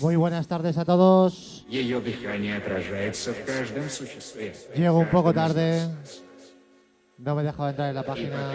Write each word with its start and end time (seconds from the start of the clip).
Muy 0.00 0.14
buenas 0.14 0.46
tardes 0.46 0.78
a 0.78 0.84
todos. 0.84 1.66
Llego 4.76 4.98
un 4.98 5.10
poco 5.10 5.34
tarde. 5.34 5.88
No 7.18 7.34
me 7.34 7.42
he 7.42 7.44
dejado 7.44 7.70
entrar 7.70 7.88
en 7.88 7.94
la 7.96 8.02
página. 8.04 8.52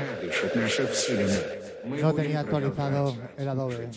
No 1.84 2.14
tenía 2.14 2.40
actualizado 2.40 3.16
el 3.38 3.50
Adobe. 3.50 3.90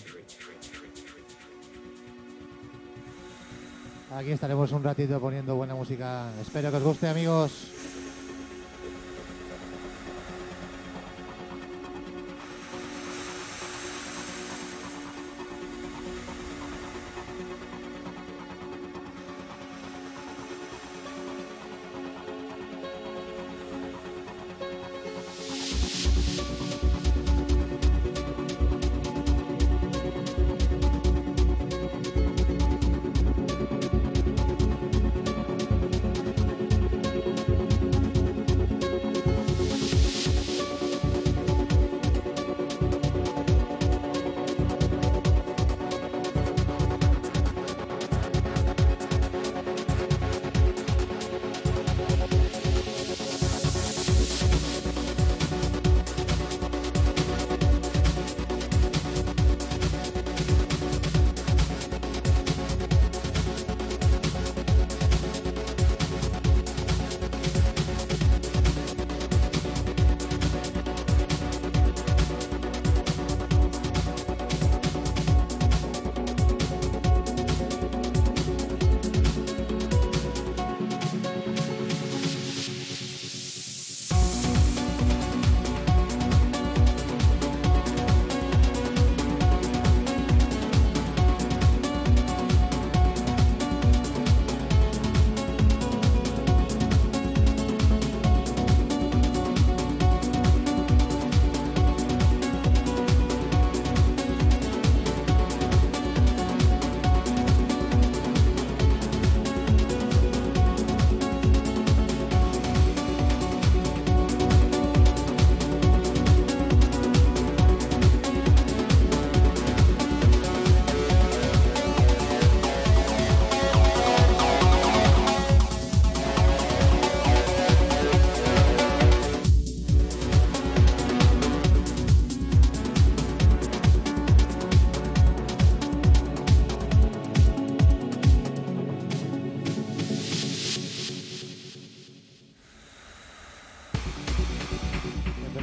Aquí 4.16 4.32
estaremos 4.32 4.72
un 4.72 4.82
ratito 4.82 5.20
poniendo 5.20 5.54
buena 5.54 5.76
música. 5.76 6.28
Espero 6.40 6.72
que 6.72 6.76
os 6.78 6.82
guste, 6.82 7.08
amigos. 7.08 7.91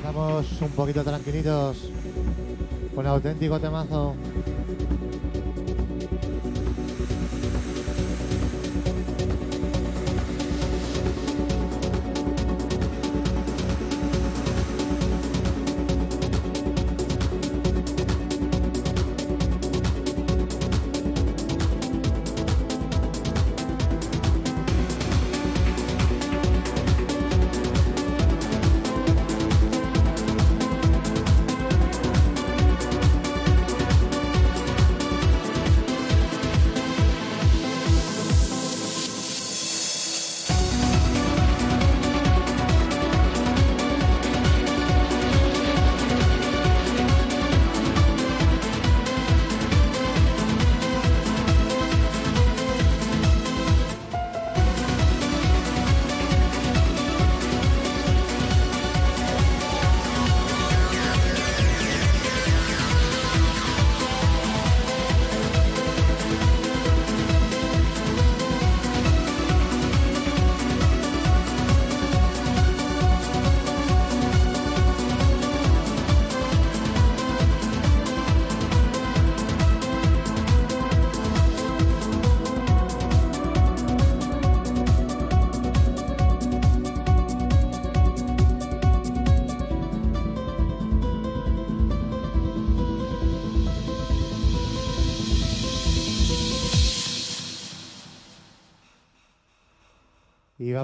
Empezamos 0.09 0.61
un 0.63 0.71
poquito 0.71 1.03
tranquilitos 1.03 1.91
con 2.95 3.05
auténtico 3.05 3.59
temazo. 3.59 4.15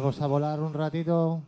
Vamos 0.06 0.22
a 0.22 0.28
volar 0.28 0.60
un 0.60 0.72
ratito. 0.72 1.42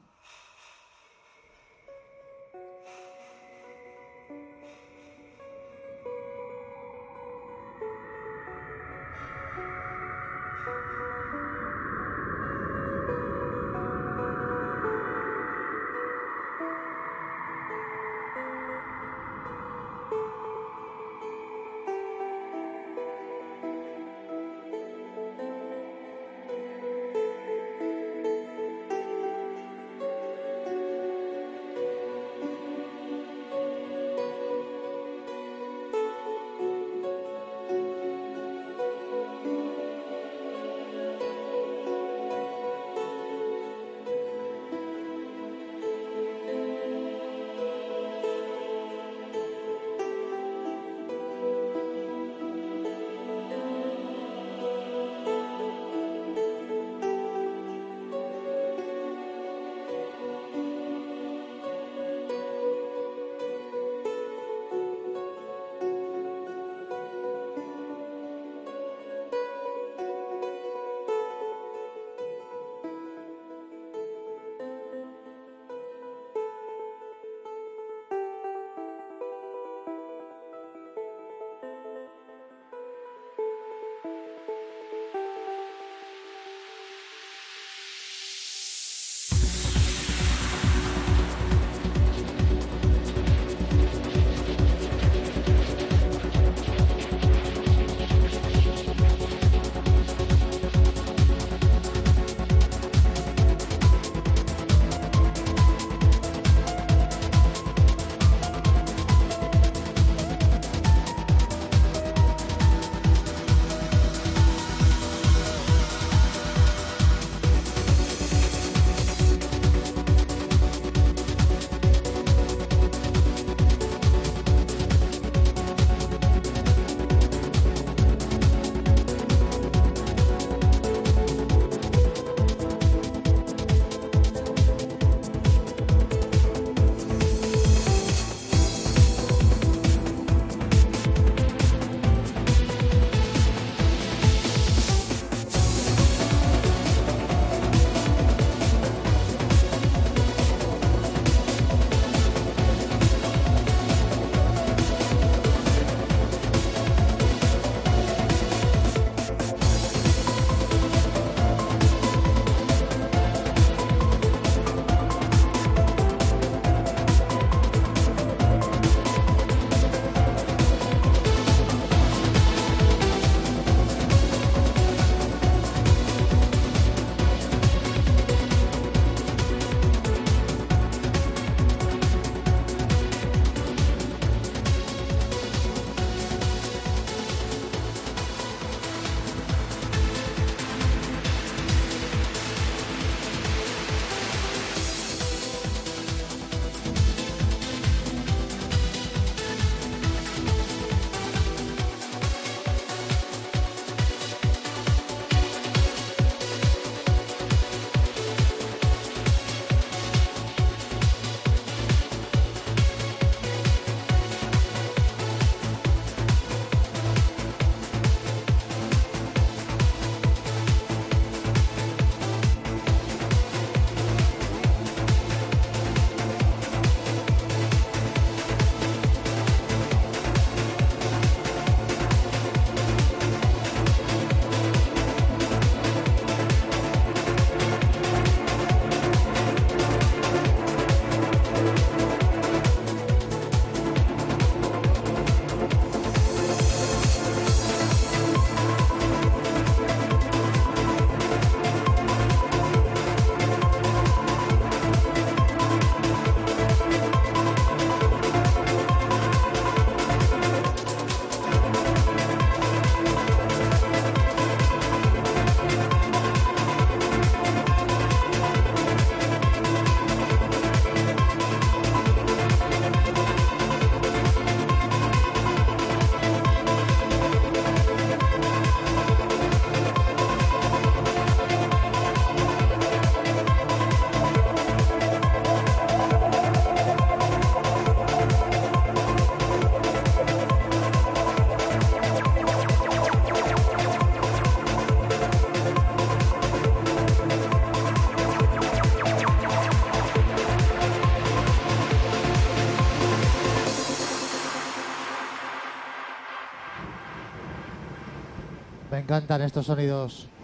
Me 308.92 309.00
encantan 309.00 309.42
estos 309.42 309.66
sonidos. 309.66 310.37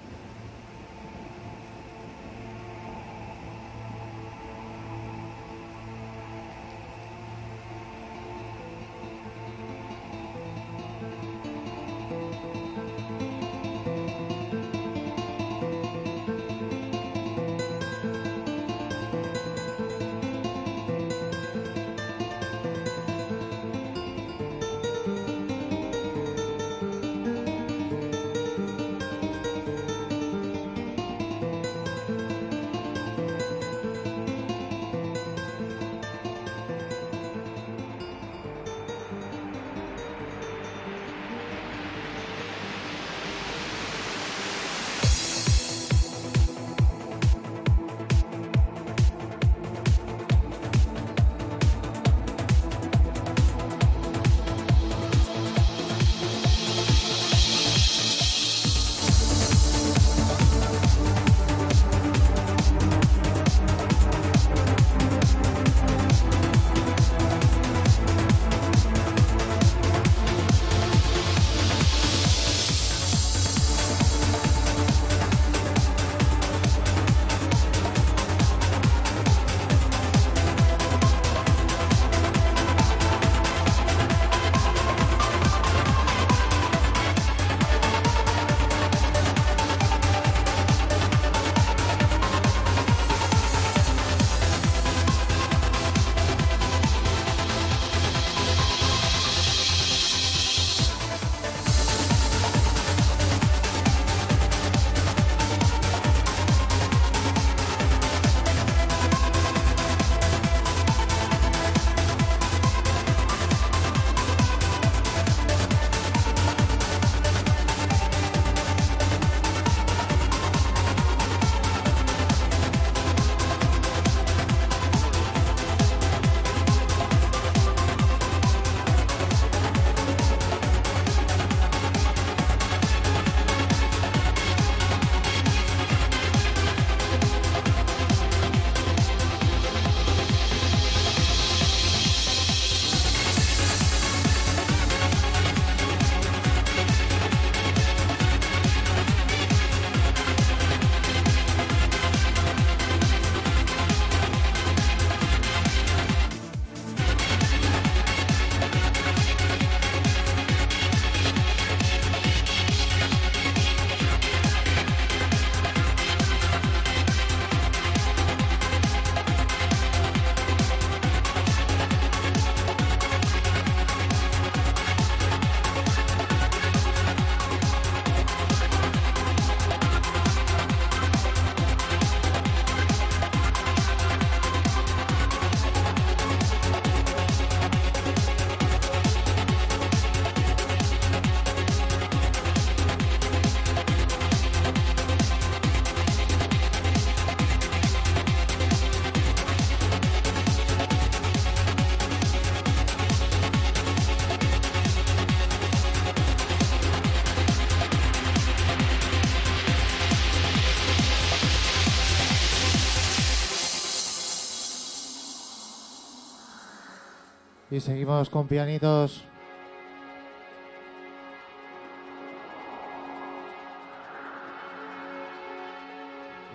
Y 217.73 217.79
seguimos 217.79 218.29
con 218.29 218.47
pianitos. 218.47 219.23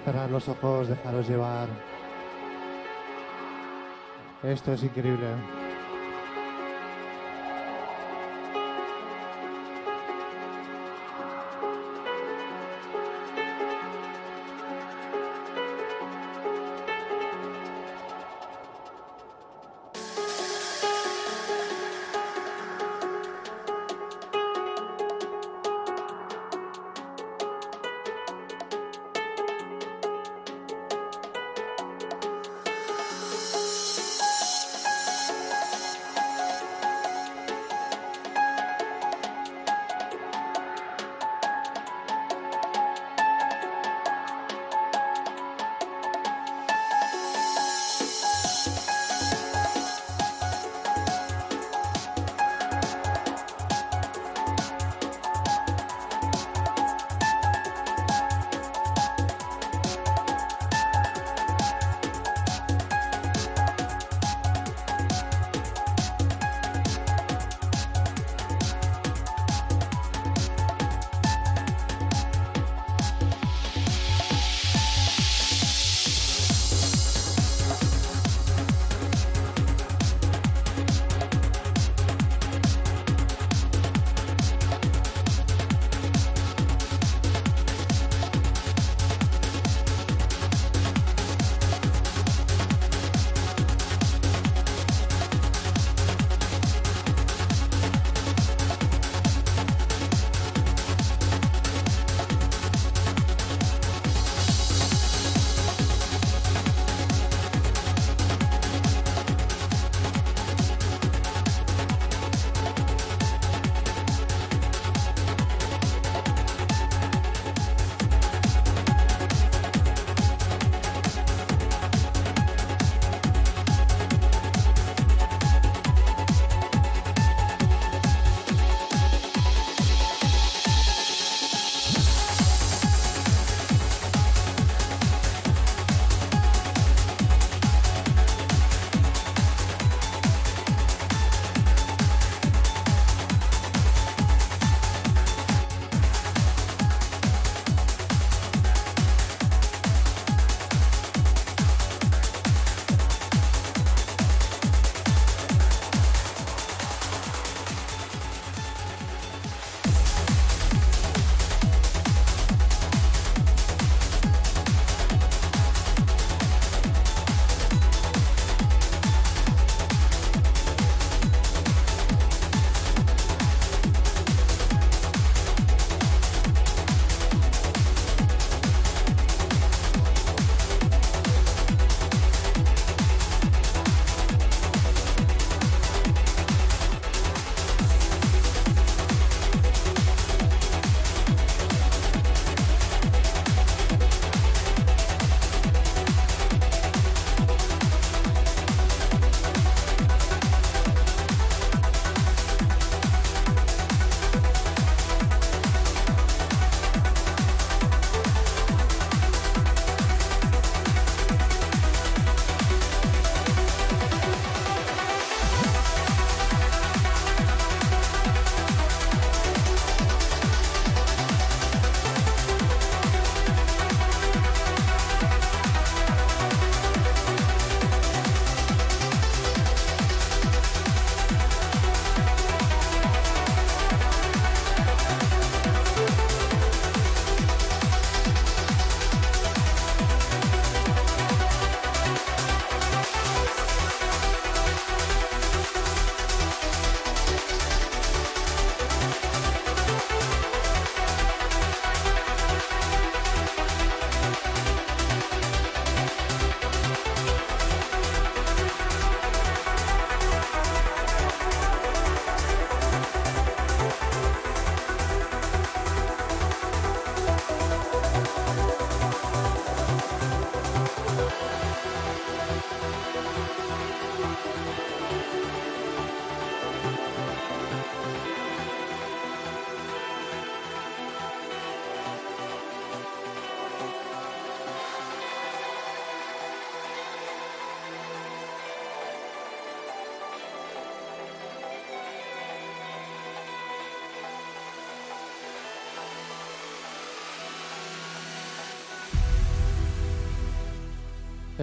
Cerrar 0.04 0.30
los 0.30 0.48
ojos, 0.48 0.86
dejaros 0.86 1.28
llevar. 1.28 1.66
Esto 4.44 4.72
es 4.74 4.84
increíble. 4.84 5.26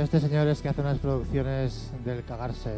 Este 0.06 0.20
señor 0.20 0.48
es 0.48 0.62
que 0.62 0.70
hace 0.70 0.82
unas 0.82 1.00
producciones 1.00 1.91
del 2.06 2.24
cagarse. 2.24 2.70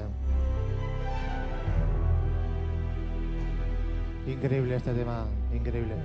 Increíble 4.26 4.78
este 4.78 4.94
tema, 4.94 5.26
increíble. 5.54 5.96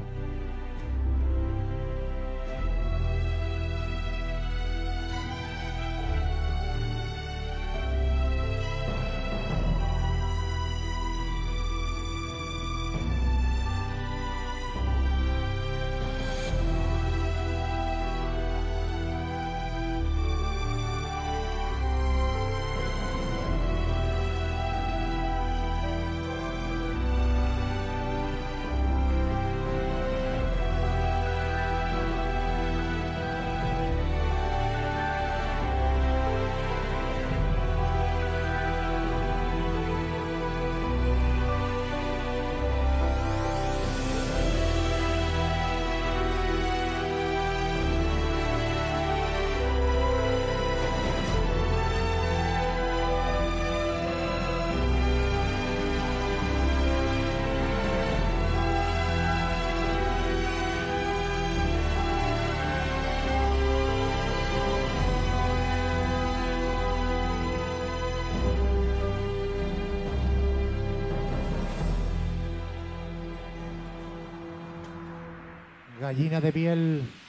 Gallina 76.13 76.43
de 76.43 76.53
piel. 76.53 77.22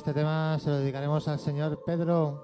Este 0.00 0.14
tema 0.14 0.58
se 0.58 0.70
lo 0.70 0.78
dedicaremos 0.78 1.28
al 1.28 1.38
señor 1.38 1.82
Pedro, 1.84 2.42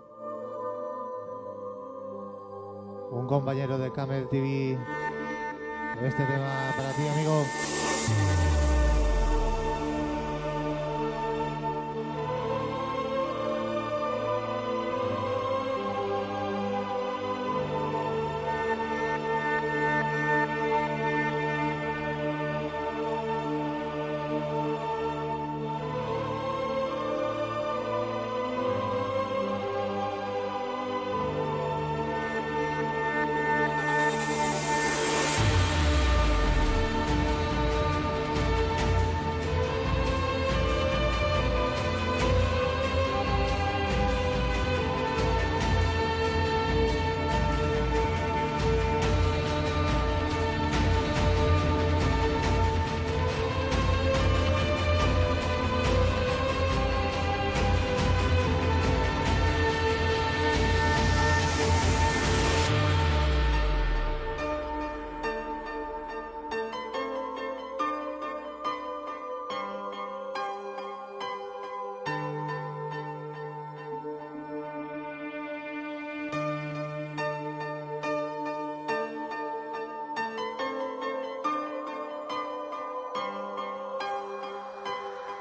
un 3.11 3.27
compañero 3.27 3.79
de 3.79 3.90
Camel 3.92 4.29
TV. 4.29 4.79
Este 6.03 6.23
tema 6.27 6.75
para 6.77 6.90
ti, 6.92 7.09
amigo. 7.09 8.65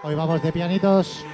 Hoy 0.07 0.13
vamos 0.13 0.39
de 0.43 0.51
pianitos. 0.51 1.25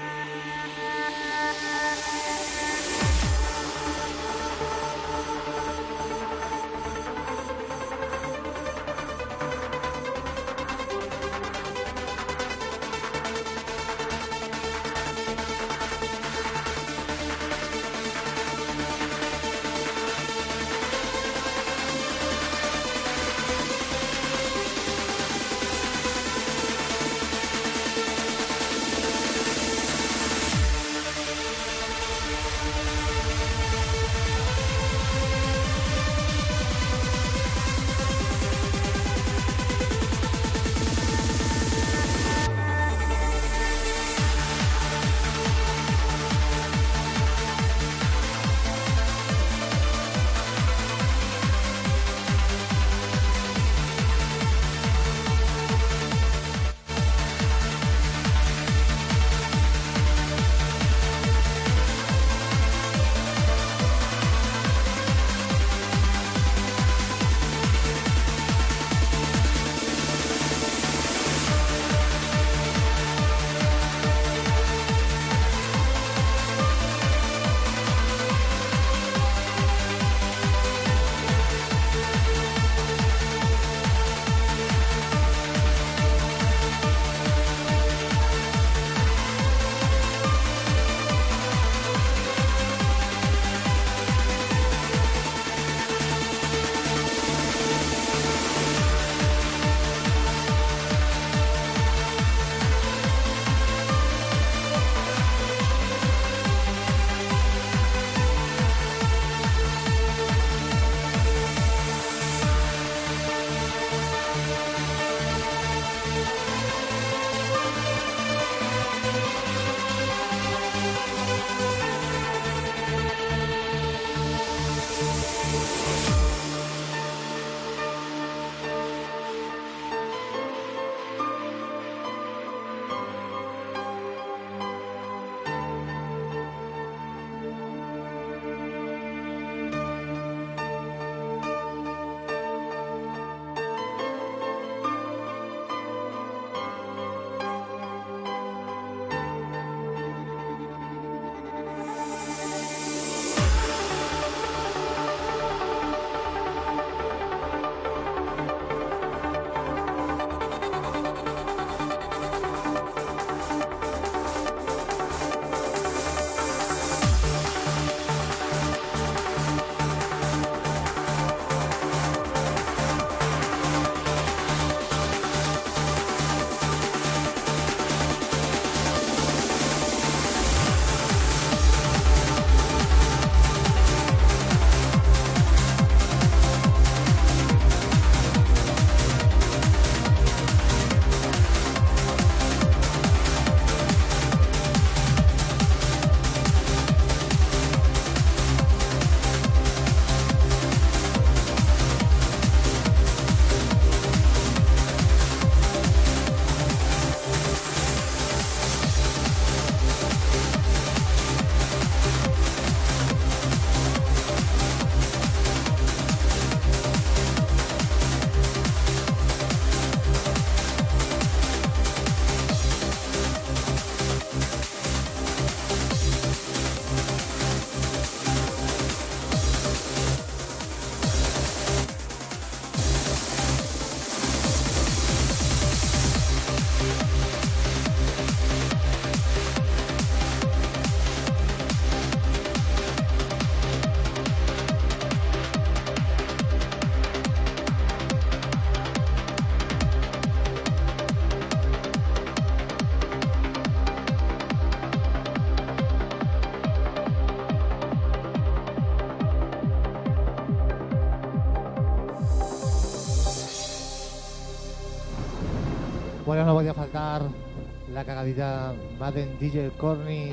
La 267.91 268.05
cagadita 268.05 268.73
Madden 268.99 269.37
DJ 269.39 269.71
Corny. 269.77 270.31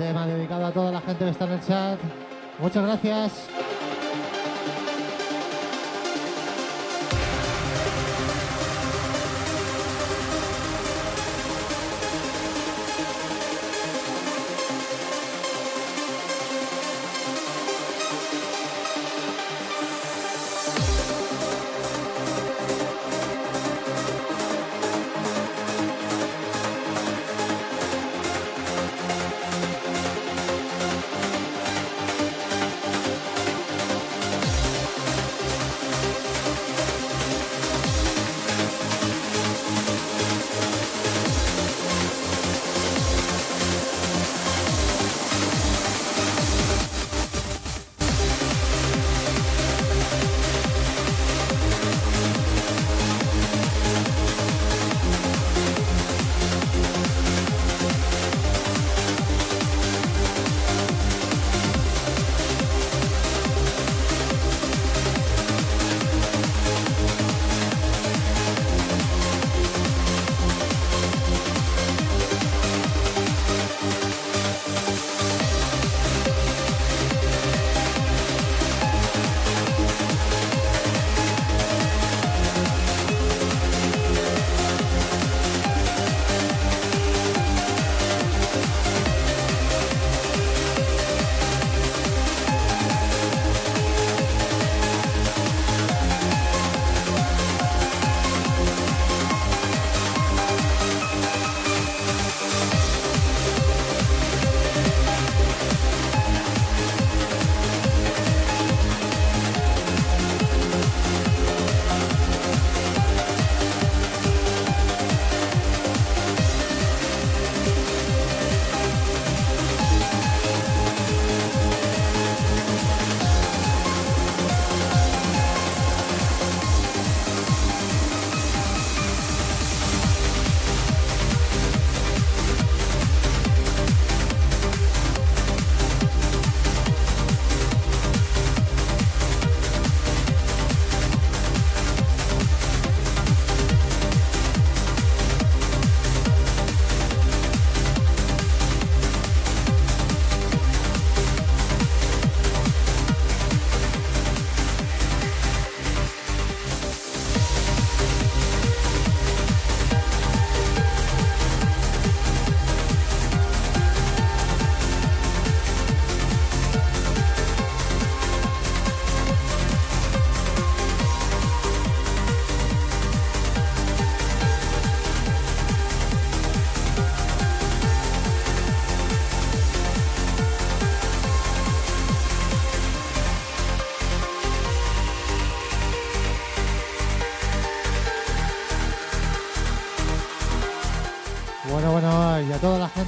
Tema 0.00 0.26
dedicado 0.26 0.64
a 0.64 0.72
toda 0.72 0.90
la 0.90 1.00
gente 1.02 1.24
que 1.26 1.30
está 1.30 1.44
en 1.44 1.52
el 1.52 1.60
chat. 1.60 1.98
Muchas 2.58 2.82
gracias. 2.82 3.59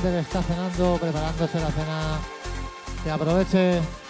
Gente 0.03 0.17
que 0.17 0.21
está 0.21 0.43
cenando, 0.43 0.99
preparándose 1.01 1.61
la 1.61 1.71
cena, 1.71 2.19
que 3.05 3.11
aproveche. 3.11 4.02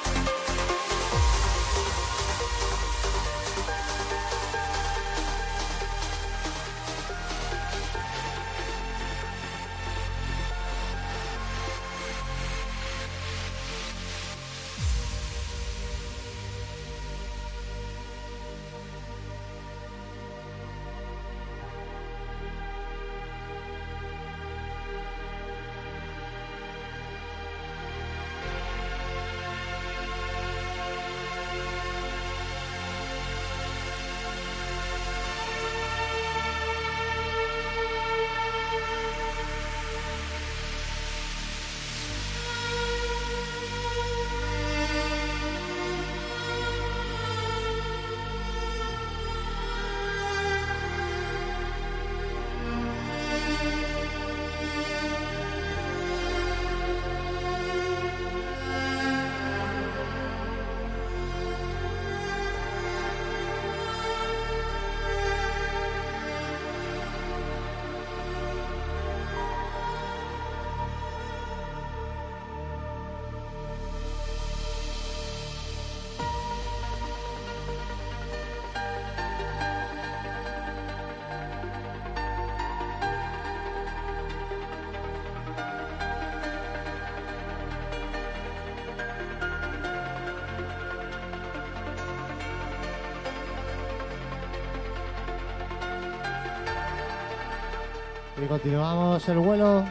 Y 98.43 98.47
continuamos 98.47 99.29
el 99.29 99.39
vuelo. 99.39 99.85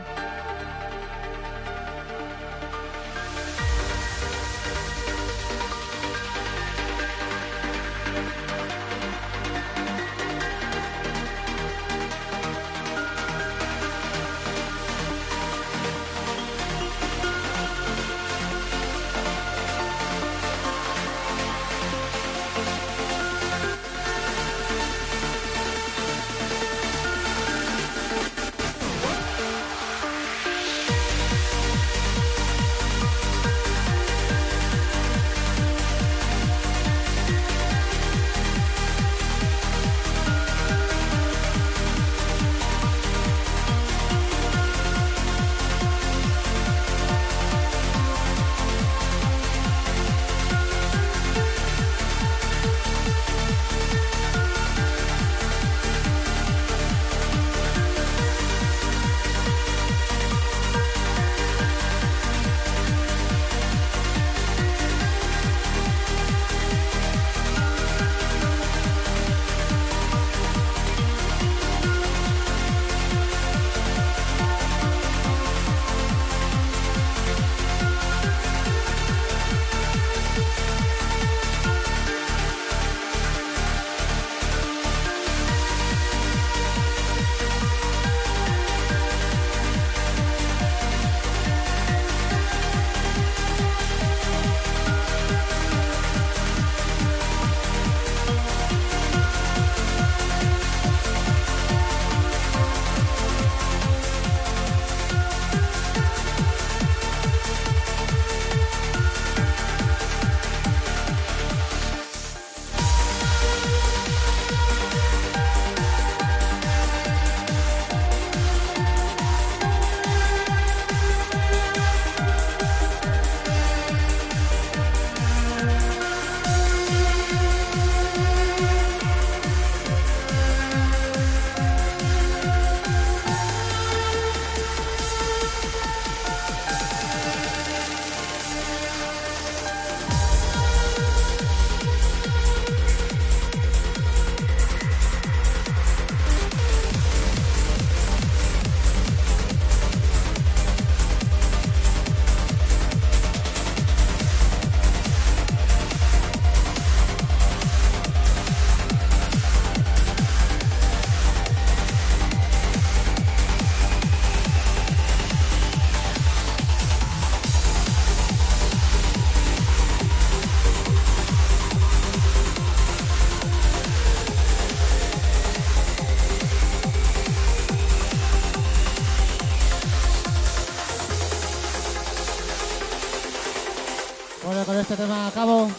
Cabo. 185.31 185.69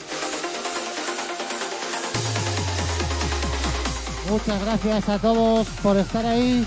Muchas 4.30 4.60
gracias 4.62 5.08
a 5.08 5.18
todos 5.18 5.66
por 5.82 5.96
estar 5.96 6.24
ahí. 6.24 6.64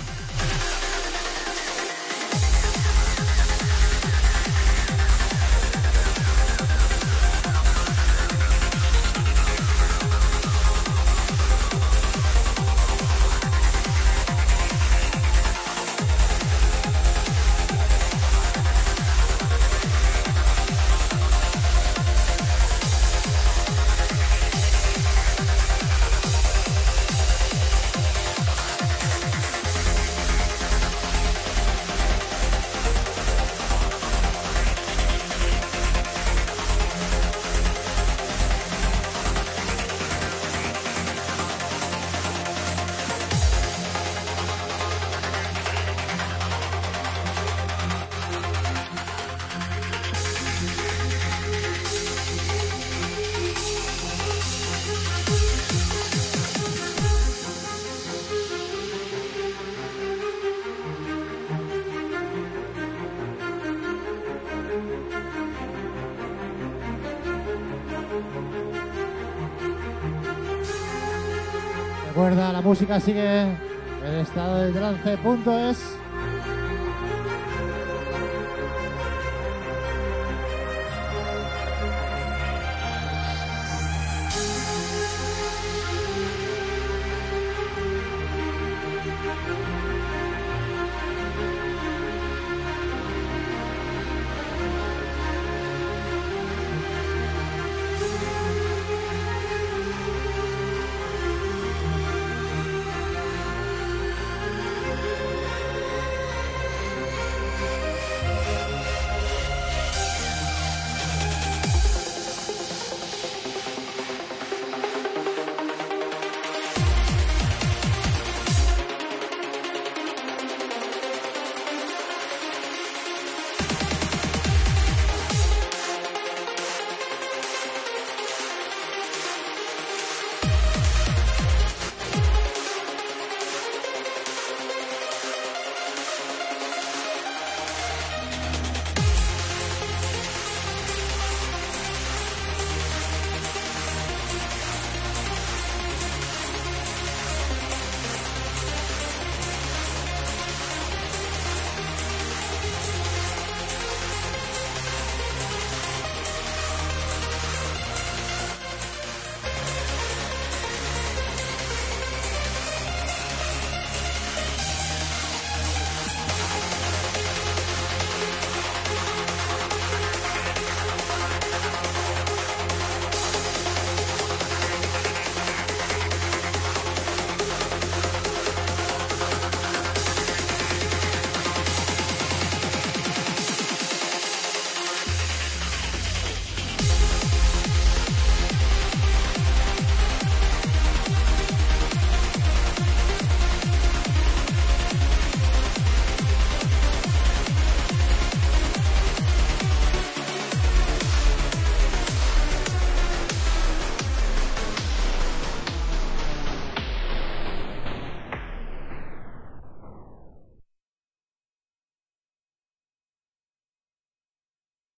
La 72.34 72.60
música 72.60 72.98
sigue 72.98 73.42
en 73.42 74.14
estado 74.20 74.58
de 74.58 74.72
trance.es. 74.72 75.95